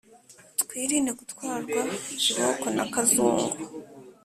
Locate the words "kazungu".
2.93-3.51